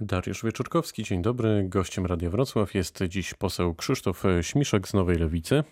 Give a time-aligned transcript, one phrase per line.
[0.00, 1.64] Dariusz Wieczorkowski, dzień dobry.
[1.68, 5.64] Gościem Radia Wrocław jest dziś poseł Krzysztof Śmiszek z Nowej Lewicy.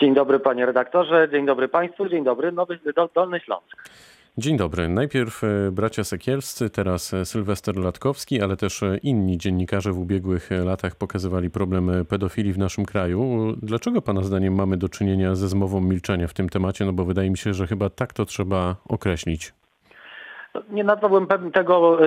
[0.00, 2.78] Dzień dobry panie redaktorze, dzień dobry państwu, dzień dobry Nowy
[3.14, 3.88] Dolny Śląsk.
[4.38, 4.88] Dzień dobry.
[4.88, 10.50] Najpierw e, bracia Sekielscy, teraz e, Sylwester Latkowski, ale też e, inni dziennikarze w ubiegłych
[10.64, 13.52] latach pokazywali problem pedofilii w naszym kraju.
[13.62, 16.84] Dlaczego pana zdaniem mamy do czynienia ze zmową milczenia w tym temacie?
[16.84, 19.52] No bo wydaje mi się, że chyba tak to trzeba określić.
[20.70, 21.98] Nie nazwałbym tego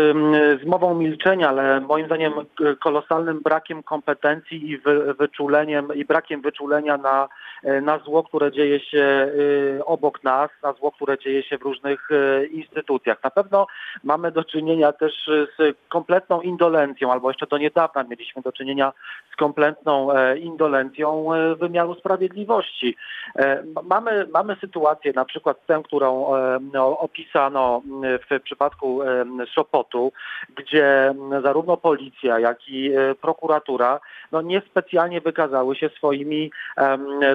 [0.64, 2.34] zmową milczenia, ale moim zdaniem
[2.80, 4.78] kolosalnym brakiem kompetencji i
[5.20, 7.30] wyczuleniem i brakiem wyczulenia na,
[7.64, 11.62] e, na zło, które dzieje się y, obok nas, na zło, które dzieje się w
[11.62, 13.24] różnych e, instytucjach.
[13.24, 13.68] Na pewno
[14.04, 18.94] mamy do czynienia też z kompletną indolencją, albo jeszcze do niedawna mieliśmy do czynienia
[19.34, 21.28] z kompletną e, indolencją
[21.60, 22.96] wymiaru sprawiedliwości.
[23.84, 26.26] Mamy, mamy sytuację, na przykład tę, którą
[27.00, 29.02] opisano w w przypadku
[29.56, 30.12] Sopotu,
[30.56, 31.14] gdzie
[31.44, 34.00] zarówno policja, jak i e, prokuratura
[34.32, 36.52] no niespecjalnie wykazały się swoimi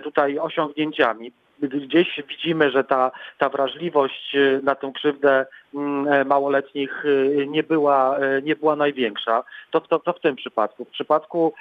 [0.02, 1.32] tutaj osiągnięciami.
[1.60, 5.46] Gdzieś widzimy, że ta, ta wrażliwość y, na tę krzywdę e,
[6.26, 9.44] małoletnich y, nie była, e, nie była największa.
[9.70, 10.84] To, to, to w tym przypadku.
[10.84, 11.52] W przypadku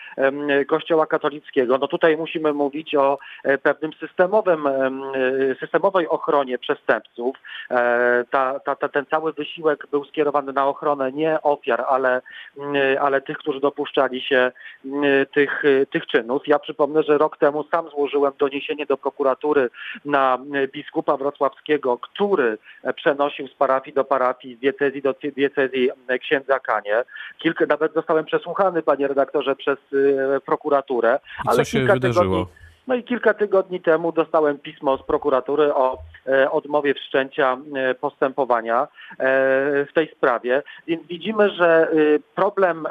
[0.67, 4.67] Kościoła katolickiego, no tutaj musimy mówić o e, pewnym systemowym,
[5.59, 7.36] systemowej ochronie przestępców.
[8.31, 12.22] Ta, ta, ta, ten cały wysiłek był skierowany na ochronę nie ofiar, ale,
[12.58, 14.52] mm, ale tych, którzy dopuszczali się
[14.86, 16.47] mm, tych, tych czynów.
[16.47, 19.69] Ja przypomnę, że rok temu sam złożyłem doniesienie do prokuratury
[20.06, 20.38] na
[20.73, 22.58] biskupa wrocławskiego, który
[22.95, 25.90] przenosił z parafii do parafii, z diecezji do diecezji
[26.22, 27.04] księdza Kanie.
[27.38, 31.20] Kilka, nawet zostałem przesłuchany, panie redaktorze, przez y, prokuraturę.
[31.46, 32.24] I ale co się wydarzyło?
[32.24, 32.46] Tygodni,
[32.88, 35.98] no i kilka tygodni temu dostałem pismo z prokuratury o
[36.52, 38.88] odmowie wszczęcia e, postępowania e,
[39.86, 40.64] w tej sprawie.
[40.88, 41.88] Więc widzimy, że
[42.36, 42.88] problem,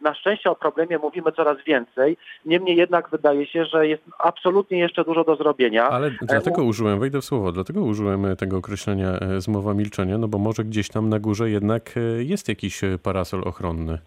[0.00, 2.16] na szczęście o problemie mówimy coraz więcej.
[2.44, 5.88] Niemniej jednak wydaje się, że jest absolutnie jeszcze dużo do zrobienia.
[5.88, 10.64] Ale dlatego użyłem, wejdę w słowo, dlatego użyłem tego określenia zmowa milczenia, no bo może
[10.64, 13.98] gdzieś tam na górze jednak jest jakiś parasol ochronny.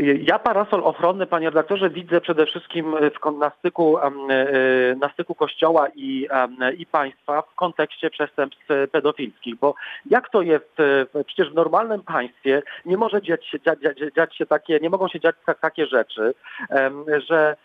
[0.00, 4.10] Ja parasol ochronny, panie redaktorze, widzę przede wszystkim w, na, styku, e,
[5.00, 6.28] na styku Kościoła i,
[6.78, 9.74] i państwa w kontekście przestępstw pedofilskich, bo
[10.06, 10.76] jak to jest,
[11.26, 13.78] przecież w normalnym państwie nie może dziać się, dziać,
[14.16, 16.34] dziać się takie, nie mogą się dziać takie rzeczy,
[17.28, 17.56] że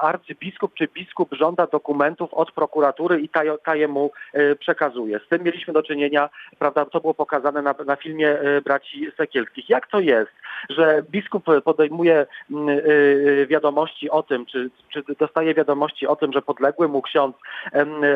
[0.00, 5.20] arcybiskup czy biskup żąda dokumentów od prokuratury i ta, ta jemu e, przekazuje.
[5.26, 9.68] Z tym mieliśmy do czynienia, prawda, to było pokazane na, na filmie e, braci Sekielskich.
[9.68, 10.32] Jak to jest,
[10.70, 16.16] że biskup biskup podejmuje mm, y, y, wiadomości o tym, czy, czy dostaje wiadomości o
[16.16, 17.36] tym, że podległy mu ksiądz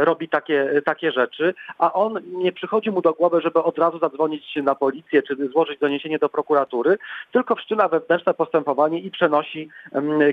[0.00, 4.56] robi takie, takie rzeczy, a on nie przychodzi mu do głowy, żeby od razu zadzwonić
[4.56, 6.98] na policję, czy złożyć doniesienie do prokuratury,
[7.32, 9.68] tylko wszczyna wewnętrzne postępowanie i przenosi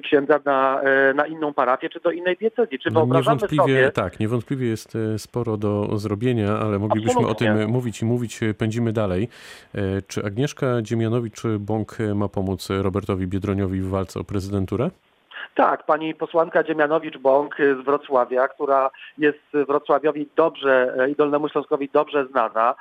[0.03, 2.79] księdza na, e, na inną parafię, czy do innej diecezji.
[2.79, 3.91] Czy no, niewątpliwie, sobie...
[3.91, 7.51] Tak, niewątpliwie jest e, sporo do zrobienia, ale moglibyśmy Absolutnie.
[7.51, 8.39] o tym mówić i mówić.
[8.57, 9.29] Pędzimy dalej.
[9.75, 14.89] E, czy Agnieszka Dziemianowicz-Bąk ma pomóc Robertowi Biedroniowi w walce o prezydenturę?
[15.55, 22.75] Tak, pani posłanka Dziemianowicz-Bąk z Wrocławia, która jest Wrocławiowi dobrze i Dolnemu Śląskowi dobrze znana.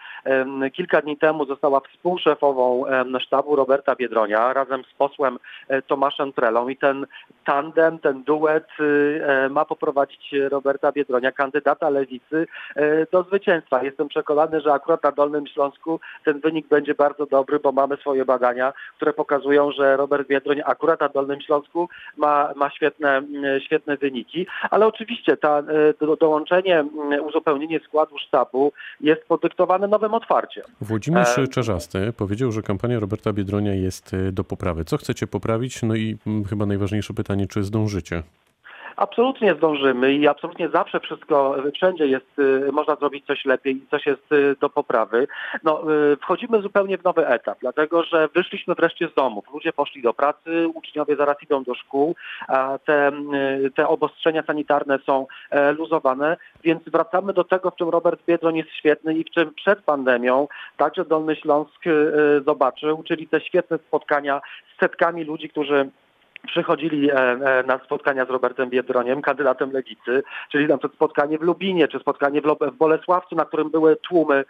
[0.72, 2.84] Kilka dni temu została współszefową
[3.20, 5.38] sztabu Roberta Biedronia razem z posłem
[5.68, 7.06] e, Tomaszem Trelą i ten
[7.44, 12.46] tandem, ten duet e, ma poprowadzić Roberta Biedronia, kandydata lewicy,
[12.76, 13.82] e, do zwycięstwa.
[13.82, 18.24] Jestem przekonany, że akurat na Dolnym Śląsku ten wynik będzie bardzo dobry, bo mamy swoje
[18.24, 23.22] badania, które pokazują, że Robert Biedroń akurat na Dolnym Śląsku ma, ma świetne,
[23.64, 26.84] świetne wyniki, ale oczywiście ta, e, dołączenie,
[27.26, 30.64] uzupełnienie składu sztabu jest podyktowane nowym otwarciem.
[30.80, 31.48] Włodzimierz e...
[31.48, 34.84] Czarzasty powiedział, że kampania Roberta Biedronia jest do poprawy.
[34.84, 35.82] Co chcecie poprawić?
[35.82, 36.16] No i
[36.50, 38.22] chyba najważniejsze pytanie, czy zdążycie?
[38.96, 44.06] Absolutnie zdążymy i absolutnie zawsze wszystko, wszędzie jest, y, można zrobić coś lepiej i coś
[44.06, 45.26] jest y, do poprawy.
[45.64, 49.44] No, y, wchodzimy zupełnie w nowy etap, dlatego że wyszliśmy wreszcie z domów.
[49.54, 52.14] Ludzie poszli do pracy, uczniowie zaraz idą do szkół,
[52.48, 53.12] a te,
[53.74, 58.70] te obostrzenia sanitarne są e, luzowane, więc wracamy do tego, w czym Robert Biedroń jest
[58.70, 61.84] świetny i w czym przed pandemią także Dolny Śląsk
[62.46, 64.40] zobaczył, czyli te świetne spotkania
[64.76, 65.90] z setkami ludzi, którzy
[66.46, 71.42] przychodzili e, e, na spotkania z Robertem Biedroniem, kandydatem Lewicy, czyli na przykład spotkanie w
[71.42, 74.44] Lubinie, czy spotkanie w Bolesławcu, na którym były tłumy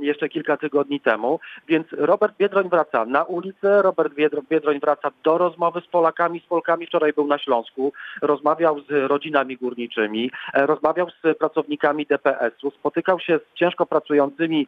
[0.00, 1.40] jeszcze kilka tygodni temu.
[1.68, 4.14] Więc Robert Biedroń wraca na ulicę, Robert
[4.50, 6.86] Biedroń wraca do rozmowy z Polakami, z Polkami.
[6.86, 7.92] Wczoraj był na Śląsku,
[8.22, 14.66] rozmawiał z rodzinami górniczymi, e, rozmawiał z pracownikami DPS-u, spotykał się z ciężko pracującymi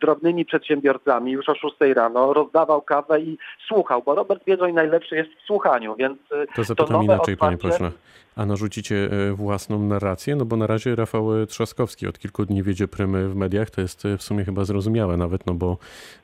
[0.00, 5.30] drobnymi przedsiębiorcami już o 6 rano, rozdawał kawę i słuchał, bo Robert Biedroń najlepszy jest
[5.30, 7.36] w słuchaniu, więc y, to zapytam to inaczej, otwarcie...
[7.36, 7.90] panie pośle.
[8.36, 10.36] A narzucicie e, własną narrację?
[10.36, 13.70] No bo na razie Rafał Trzaskowski od kilku dni wiedzie prymy w mediach.
[13.70, 15.76] To jest e, w sumie chyba zrozumiałe nawet, no bo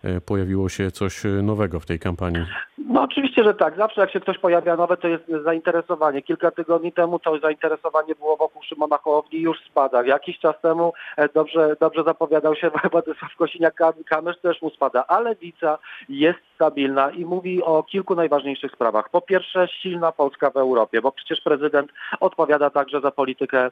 [0.02, 2.44] e, pojawiło się coś nowego w tej kampanii.
[2.78, 3.76] No oczywiście, że tak.
[3.76, 6.22] Zawsze jak się ktoś pojawia nowe, to jest zainteresowanie.
[6.22, 10.04] Kilka tygodni temu to zainteresowanie było wokół Szymona Hołowni już spada.
[10.04, 10.92] Jakiś czas temu
[11.34, 15.04] dobrze, dobrze zapowiadał się Władysław Kosiniak-Kamysz, też mu spada.
[15.06, 15.78] Ale Lewica
[16.08, 19.10] jest stabilna i mówi o kilku najważniejszych sprawach.
[19.10, 21.90] Po pierwsze, silna Polska w Europie, bo przecież prezydent
[22.20, 23.70] odpowiada także za politykę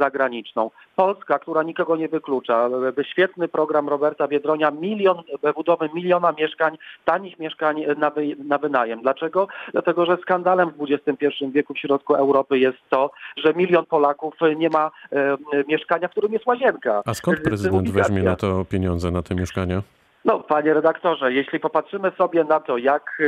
[0.00, 0.70] zagraniczną.
[0.96, 2.68] Polska, która nikogo nie wyklucza,
[3.02, 5.22] świetny program Roberta Biedronia, milion,
[5.54, 9.02] budowy miliona mieszkań, tanich mieszkań na, wy, na wynajem.
[9.02, 9.48] Dlaczego?
[9.72, 14.68] Dlatego, że skandalem w XXI wieku w środku Europy jest to, że milion Polaków nie
[14.68, 15.36] ma e,
[15.68, 17.02] mieszkania, w którym jest łazienka.
[17.06, 19.82] A skąd prezydent weźmie na to pieniądze, na te mieszkania?
[20.24, 23.22] No, panie redaktorze, jeśli popatrzymy sobie na to, jak,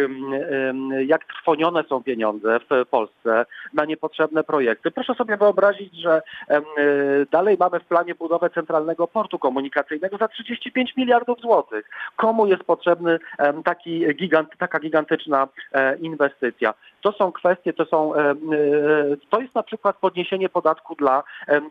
[1.06, 6.23] jak trwonione są pieniądze w Polsce na niepotrzebne projekty, proszę sobie wyobrazić, że
[7.32, 11.91] dalej mamy w planie budowę centralnego portu komunikacyjnego za 35 miliardów złotych.
[12.17, 13.19] Komu jest potrzebny
[13.64, 16.75] taki gigant, taka gigantyczna e, inwestycja?
[17.05, 18.35] To są kwestie, to są, e,
[19.31, 21.23] to jest na przykład podniesienie podatku dla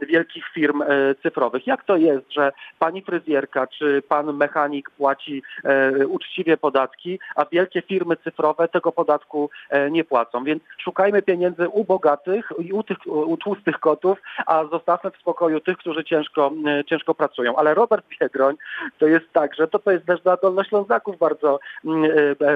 [0.02, 0.86] wielkich firm e,
[1.24, 1.68] cyfrowych.
[1.68, 7.82] Jak to jest, że pani fryzjerka czy pan mechanik płaci e, uczciwie podatki, a wielkie
[7.82, 10.44] firmy cyfrowe tego podatku e, nie płacą.
[10.44, 15.60] Więc szukajmy pieniędzy u bogatych i u, tych, u tłustych kotów, a zostawmy w spokoju
[15.60, 17.56] tych, którzy ciężko, e, ciężko pracują.
[17.56, 18.56] Ale Robert Biedroń
[19.00, 21.60] to jest tak, że to, to jest też dla Dolnoślązaków bardzo,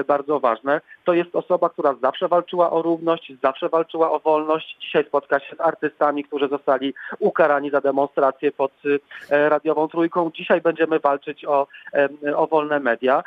[0.06, 0.80] bardzo ważne.
[1.04, 4.76] To jest osoba, która zawsze walczyła o równość, zawsze walczyła o wolność.
[4.80, 8.72] Dzisiaj spotka się z artystami, którzy zostali ukarani za demonstrację pod
[9.30, 10.30] radiową trójką.
[10.34, 11.66] Dzisiaj będziemy walczyć o,
[12.36, 13.22] o wolne media.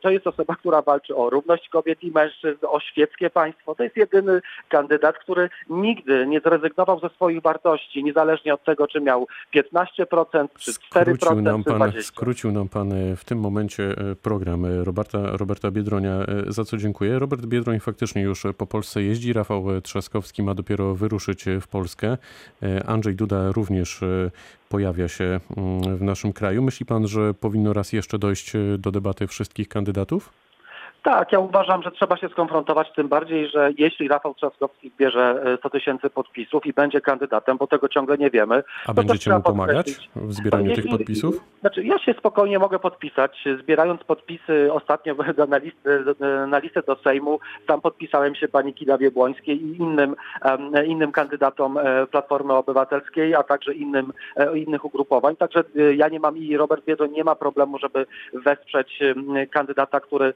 [0.00, 3.74] To jest osoba, która walczy o równość kobiet i mężczyzn, o świeckie państwo.
[3.74, 9.00] To jest jedyny kandydat, który nigdy nie zrezygnował ze swoich wartości, niezależnie od tego, czy
[9.00, 12.02] miał 15%, czy 4%, skrócił nam pan, 20%.
[12.02, 16.10] Skrócił nam pan e, w tym momencie e, program e, Roberta, Roberta Biedronia,
[16.48, 17.18] za co dziękuję.
[17.18, 19.32] Robert Biedroń faktycznie już po Polsce jeździ.
[19.32, 22.18] Rafał Trzaskowski ma dopiero wyruszyć w Polskę.
[22.86, 24.00] Andrzej Duda również
[24.70, 26.62] pojawia się mm, w naszym kraju.
[26.62, 30.39] Myśli pan, że powinno raz jeszcze dojść e, do debaty wszystkich kandydatów?
[31.02, 35.68] Tak, ja uważam, że trzeba się skonfrontować, tym bardziej, że jeśli Rafał Trzaskowski zbierze 100
[35.68, 38.62] e, tysięcy podpisów i będzie kandydatem, bo tego ciągle nie wiemy.
[38.86, 41.44] A będziecie mu pomagać w zbieraniu jeśli, tych podpisów?
[41.60, 43.44] Znaczy, ja się spokojnie mogę podpisać.
[43.60, 45.14] Zbierając podpisy ostatnio
[45.48, 46.04] na listę,
[46.46, 50.16] na listę do Sejmu, tam podpisałem się pani Kidawie Błońskiej i innym,
[50.86, 55.36] innym kandydatom e, Platformy Obywatelskiej, a także innym, e, innych ugrupowań.
[55.36, 55.64] Także
[55.96, 59.00] ja nie mam i Robert Biedroń nie ma problemu, żeby wesprzeć
[59.50, 60.32] kandydata, który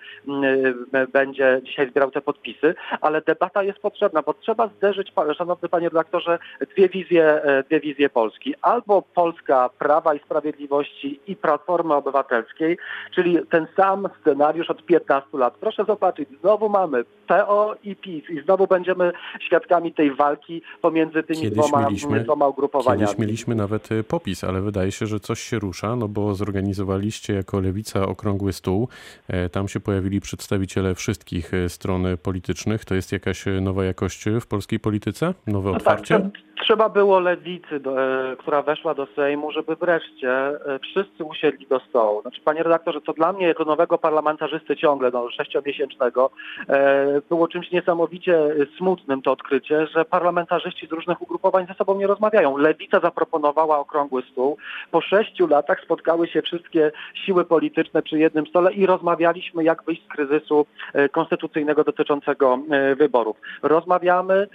[1.12, 6.38] będzie dzisiaj zbierał te podpisy, ale debata jest potrzebna, bo trzeba zderzyć, szanowny panie redaktorze,
[6.74, 8.54] dwie wizje, e, dwie wizje Polski.
[8.62, 12.78] Albo Polska Prawa i Sprawiedliwości i Platformy Obywatelskiej,
[13.14, 15.54] czyli ten sam scenariusz od 15 lat.
[15.60, 21.40] Proszę zobaczyć, znowu mamy PO i PiS i znowu będziemy świadkami tej walki pomiędzy tymi
[21.40, 23.06] kiedyś dwoma, mieliśmy, dwoma ugrupowaniami.
[23.06, 27.34] Kiedyś mieliśmy nawet e, popis, ale wydaje się, że coś się rusza, no bo zorganizowaliście
[27.34, 28.88] jako Lewica okrągły stół.
[29.28, 32.84] E, tam się pojawili przedstawiciele przedstawiciele wszystkich e, stron politycznych.
[32.84, 35.34] To jest jakaś e, nowa jakość w polskiej polityce?
[35.46, 36.20] Nowe no tak, otwarcie?
[36.20, 36.32] Tak,
[36.64, 41.80] Trzeba było lewicy, do, e, która weszła do Sejmu, żeby wreszcie e, wszyscy usiedli do
[41.80, 42.22] stołu.
[42.22, 46.30] Znaczy, panie redaktorze, co dla mnie jako nowego parlamentarzysty ciągle, no sześciomiesięcznego,
[46.68, 48.38] e, było czymś niesamowicie
[48.78, 52.56] smutnym to odkrycie, że parlamentarzyści z różnych ugrupowań ze sobą nie rozmawiają.
[52.56, 54.56] Lewica zaproponowała okrągły stół.
[54.90, 60.04] Po sześciu latach spotkały się wszystkie siły polityczne przy jednym stole i rozmawialiśmy, jak wyjść
[60.04, 60.66] z kryzysu
[61.12, 62.58] konstytucyjnego dotyczącego
[62.96, 63.36] wyborów.
[63.62, 64.48] Rozmawiamy.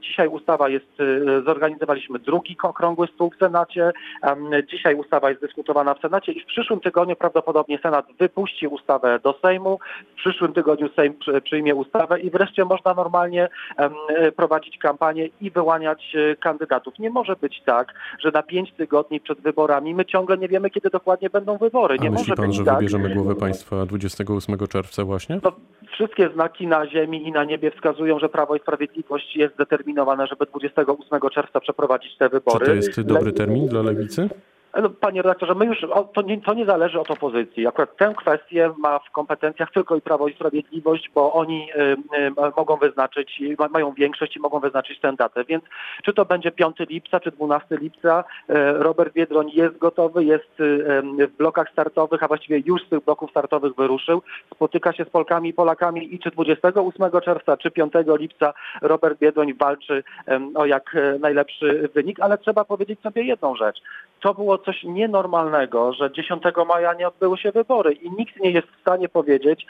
[0.00, 1.02] Dzisiaj ustawa jest
[1.56, 3.92] zorganizowaliśmy drugi okrągły stół w Senacie.
[4.70, 9.38] Dzisiaj ustawa jest dyskutowana w Senacie i w przyszłym tygodniu prawdopodobnie Senat wypuści ustawę do
[9.42, 9.78] Sejmu.
[10.12, 13.48] W przyszłym tygodniu Sejm przyjmie ustawę i wreszcie można normalnie
[14.36, 16.98] prowadzić kampanię i wyłaniać e, kandydatów.
[16.98, 20.90] Nie może być tak, że na pięć tygodni przed wyborami my ciągle nie wiemy, kiedy
[20.90, 21.98] dokładnie będą wybory.
[21.98, 22.74] Nie A myśli pan, być że tak.
[22.74, 25.40] wybierzemy głowę państwa 28 czerwca właśnie?
[25.42, 25.52] No,
[25.96, 30.46] Wszystkie znaki na ziemi i na niebie wskazują, że Prawo i Sprawiedliwość jest zdeterminowane, żeby
[30.46, 32.66] 28 czerwca przeprowadzić te Czy wybory.
[32.66, 34.28] to jest dobry termin dla lewicy?
[34.82, 35.80] No, Panie redaktorze, my już,
[36.14, 37.66] to, nie, to nie zależy od opozycji.
[37.66, 41.82] Akurat tę kwestię ma w kompetencjach tylko i Prawo i Sprawiedliwość, bo oni y,
[42.18, 45.44] y, mogą wyznaczyć, ma, mają większość i mogą wyznaczyć tę datę.
[45.44, 45.64] Więc
[46.04, 48.24] czy to będzie 5 lipca, czy 12 lipca,
[48.74, 53.74] Robert Biedroń jest gotowy, jest w blokach startowych, a właściwie już z tych bloków startowych
[53.74, 54.22] wyruszył.
[54.54, 58.52] Spotyka się z Polkami i Polakami i czy 28 czerwca, czy 5 lipca
[58.82, 60.04] Robert Biedroń walczy
[60.54, 63.82] o jak e, najlepszy wynik, ale trzeba powiedzieć sobie jedną rzecz.
[64.20, 68.68] To było coś nienormalnego, że 10 maja nie odbyły się wybory i nikt nie jest
[68.68, 69.66] w stanie powiedzieć,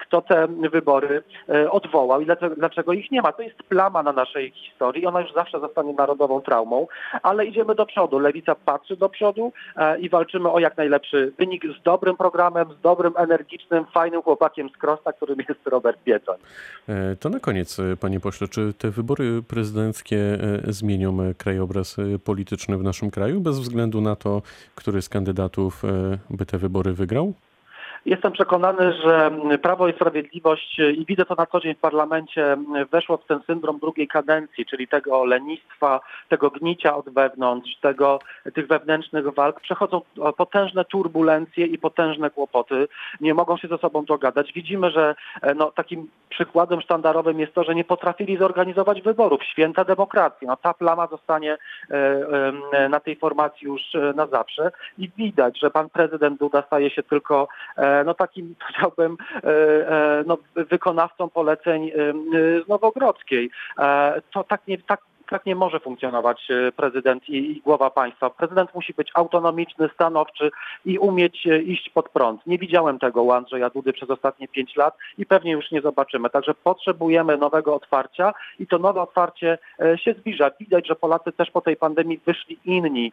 [0.00, 2.26] kto te wybory e, odwołał i
[2.56, 3.32] dlaczego, ich nie ma.
[3.32, 6.86] To jest plama na naszej historii, ona już zawsze zostanie narodową traumą,
[7.22, 8.18] ale idziemy do przodu.
[8.18, 12.80] Lewica patrzy do przodu e, i walczymy o jak najlepszy wynik z dobrym programem, z
[12.80, 16.36] dobrym, energicznym, fajnym chłopakiem z Krosta, którym jest Robert Biedroń.
[16.88, 23.10] E, To na koniec, panie pośle, czy te wybory prezydenckie zmienią krajobraz polityczny w naszym
[23.10, 24.25] kraju bez względu na to,
[24.74, 27.34] który z kandydatów e, by te wybory wygrał?
[28.06, 29.30] Jestem przekonany, że
[29.62, 32.56] Prawo i Sprawiedliwość i widzę to na co dzień w parlamencie
[32.92, 38.18] weszło w ten syndrom drugiej kadencji, czyli tego lenistwa, tego gnicia od wewnątrz, tego,
[38.54, 39.60] tych wewnętrznych walk.
[39.60, 40.00] Przechodzą
[40.36, 42.88] potężne turbulencje i potężne kłopoty.
[43.20, 44.52] Nie mogą się ze sobą dogadać.
[44.52, 49.44] Widzimy, że e, no, takim przykładem sztandarowym jest to, że nie potrafili zorganizować wyborów.
[49.44, 50.46] Święta demokracji.
[50.46, 51.52] No, ta plama zostanie
[51.90, 51.94] e,
[52.72, 53.82] e, na tej formacji już
[54.14, 57.48] na zawsze i widać, że pan prezydent Duda staje się tylko
[58.04, 59.48] no takim powiedziałbym e,
[59.88, 61.92] e, no, wykonawcą poleceń e,
[62.68, 63.50] Nowogrodzkiej.
[64.32, 68.30] To tak nie, tak tak nie może funkcjonować e, prezydent i, i głowa państwa.
[68.30, 70.50] Prezydent musi być autonomiczny, stanowczy
[70.84, 72.46] i umieć e, iść pod prąd.
[72.46, 76.30] Nie widziałem tego u Andrzeja Dudy przez ostatnie pięć lat i pewnie już nie zobaczymy.
[76.30, 80.50] Także potrzebujemy nowego otwarcia i to nowe otwarcie e, się zbliża.
[80.60, 83.12] Widać, że Polacy też po tej pandemii wyszli inni,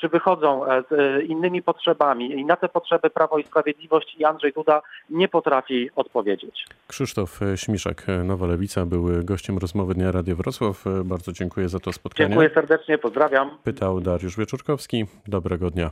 [0.00, 4.82] czy wychodzą z innymi potrzebami i na te potrzeby Prawo i Sprawiedliwość i Andrzej Duda
[5.10, 6.66] nie potrafi odpowiedzieć.
[6.86, 10.84] Krzysztof Śmiszek, e, Nowa Lewica, był gościem rozmowy Dnia Radio Wrocław.
[11.04, 12.28] Bardzo dziękuję za to spotkanie.
[12.28, 13.58] Dziękuję serdecznie, pozdrawiam.
[13.64, 15.06] Pytał Dariusz Wieczorkowski.
[15.26, 15.90] Dobrego dnia.